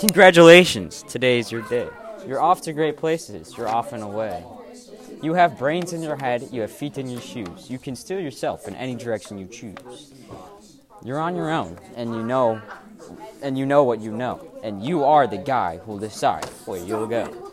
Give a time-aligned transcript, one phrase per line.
[0.00, 1.88] Congratulations, today's your day.
[2.26, 4.44] You're off to great places, you're off and away.
[5.22, 7.70] You have brains in your head, you have feet in your shoes.
[7.70, 10.12] You can steer yourself in any direction you choose.
[11.04, 12.60] You're on your own, and you know
[13.42, 17.06] and you know what you know, and you are the guy who'll decide where you'll
[17.06, 17.52] go.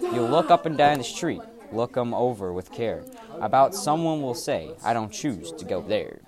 [0.00, 1.42] You'll look up and down the street,
[1.72, 3.04] look 'em over with care.
[3.40, 6.20] About someone will say, I don't choose to go there.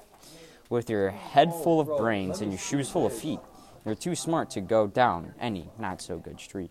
[0.69, 3.41] With your head full of brains and your shoes full of feet,
[3.89, 6.71] you're too smart to go down any not so good street.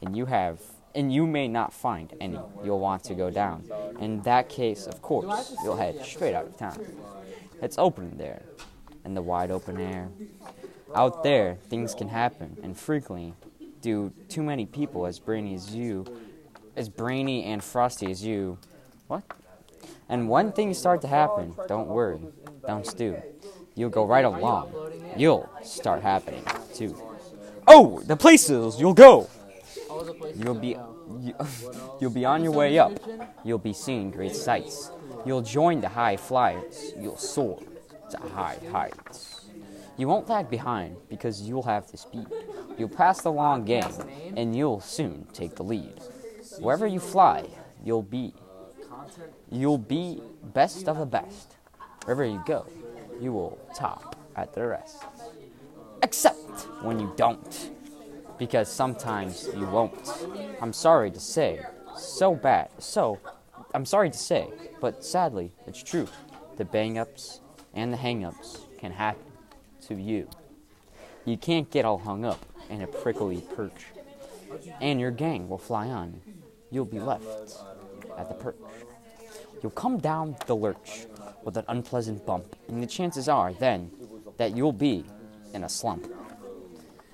[0.00, 0.60] And you have
[0.94, 3.64] and you may not find any you'll want to go down.
[3.98, 6.84] In that case, of course, you'll head straight out of town.
[7.62, 8.42] It's open there,
[9.04, 10.08] in the wide open air.
[10.94, 13.34] Out there, things can happen, and frequently,
[13.80, 16.04] do too many people as brainy as you,
[16.76, 18.58] as brainy and frosty as you.
[19.06, 19.22] What?
[20.08, 22.20] And when things start to happen, don't worry,
[22.66, 23.16] don't stew.
[23.74, 24.72] You'll go right along.
[25.16, 26.44] You'll start happening
[26.74, 26.96] too.
[27.66, 29.28] Oh, the places you'll go.
[30.36, 30.76] You'll be
[31.20, 31.34] you,
[32.00, 32.92] you'll be on your way up.
[33.44, 34.90] You'll be seeing great sights.
[35.24, 36.92] You'll join the high flyers.
[36.98, 37.62] You'll soar
[38.10, 39.46] to high heights.
[39.96, 42.26] You won't lag behind because you'll have the speed.
[42.78, 43.92] You'll pass the long game
[44.36, 46.00] and you'll soon take the lead.
[46.58, 47.46] Wherever you fly,
[47.84, 48.34] you'll be
[49.50, 50.20] you'll be
[50.54, 51.56] best of the best.
[52.04, 52.66] Wherever you go,
[53.22, 55.04] you will top at the rest.
[56.02, 57.70] Except when you don't
[58.38, 60.12] because sometimes you won't.
[60.60, 61.64] I'm sorry to say,
[61.96, 62.70] so bad.
[62.78, 63.20] So,
[63.72, 64.48] I'm sorry to say,
[64.80, 66.08] but sadly, it's true.
[66.56, 67.40] The bang ups
[67.72, 69.22] and the hang ups can happen
[69.82, 70.28] to you.
[71.24, 73.86] You can't get all hung up in a prickly perch,
[74.80, 76.20] and your gang will fly on.
[76.70, 77.60] You'll be left
[78.18, 78.56] at the perch.
[79.62, 81.06] You'll come down the lurch
[81.44, 83.90] with an unpleasant bump, and the chances are then
[84.36, 85.04] that you'll be
[85.54, 86.10] in a slump.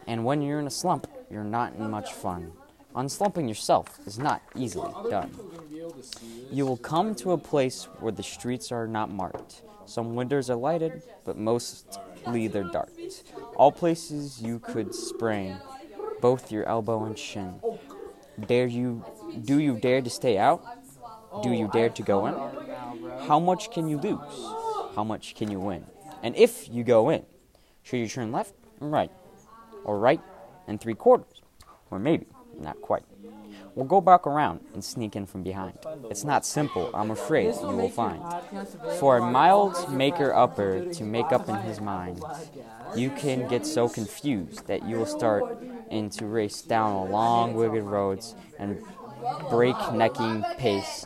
[0.06, 2.52] And when you're in a slump, you're not in much fun.
[2.94, 5.30] Unslumping yourself is not easily done.
[6.50, 9.62] You will come to a place where the streets are not marked.
[9.84, 12.90] Some windows are lighted, but mostly they're dark.
[13.56, 15.58] All places you could sprain
[16.20, 17.60] both your elbow and shin.
[18.46, 19.04] Dare you
[19.44, 20.64] do you dare to stay out?
[21.42, 22.34] Do you dare to go in?
[23.28, 24.18] How much can you lose?
[24.96, 25.84] How much can you win?
[26.22, 27.26] And if you go in,
[27.82, 29.12] should you turn left or right?
[29.84, 30.20] Or right
[30.66, 31.42] and three quarters?
[31.90, 32.26] Or maybe
[32.58, 33.04] not quite.
[33.74, 35.78] We'll go back around and sneak in from behind.
[36.10, 38.22] It's not simple, I'm afraid you will find.
[38.98, 42.24] For a mild maker upper to make up in his mind,
[42.96, 47.52] you can get so confused that you will start in to race down a long
[47.54, 48.82] wicked roads and
[49.50, 51.04] break-necking pace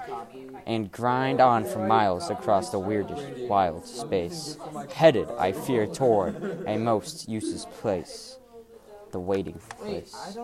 [0.67, 4.57] and grind on for miles across the weirdest wild space,
[4.95, 6.35] headed, I fear, toward
[6.67, 8.39] a most useless place
[9.13, 10.39] the waiting place.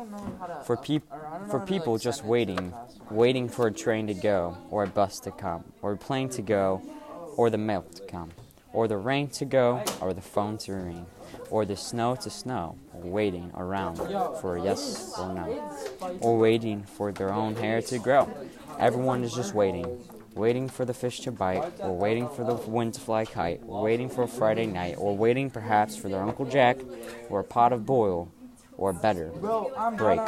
[0.65, 1.11] For, peop-
[1.49, 2.75] for people just waiting,
[3.11, 6.43] waiting for a train to go, or a bus to come, or a plane to
[6.43, 6.83] go,
[7.37, 8.31] or the mail to come,
[8.73, 11.07] or the rain to go, or the phone to ring,
[11.51, 13.97] or the snow to snow, waiting around
[14.41, 15.73] for a yes or no,
[16.21, 18.29] or waiting for their own hair to grow.
[18.79, 20.05] Everyone is just waiting.
[20.35, 23.83] Waiting for the fish to bite, or waiting for the wind to fly kite, or
[23.83, 26.79] waiting for a Friday night, or waiting perhaps for their Uncle Jack,
[27.29, 28.31] or a pot of boil,
[28.77, 29.31] or better,
[29.97, 30.21] break,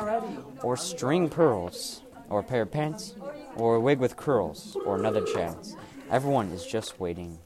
[0.64, 3.14] or string pearls, or a pair of pants,
[3.54, 5.76] or a wig with curls, or another chance.
[6.10, 7.38] Everyone is just waiting.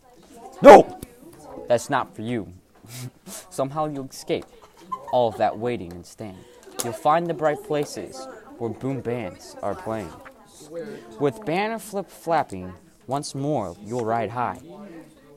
[0.62, 0.98] No!
[1.68, 2.50] That's not for you.
[3.50, 4.46] Somehow you'll escape
[5.12, 6.38] all of that waiting and staying.
[6.82, 8.26] You'll find the bright places
[8.58, 10.12] where boom bands are playing.
[11.20, 12.72] With banner flip flapping,
[13.06, 14.60] once more you'll ride high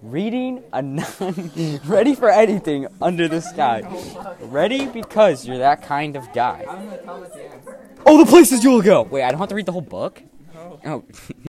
[0.01, 3.81] reading a non ready for anything under the sky.
[4.41, 6.65] Ready because you're that kind of guy.
[8.05, 9.03] Oh, the places you'll go.
[9.03, 10.21] Wait, I don't have to read the whole book.
[10.85, 11.03] Oh.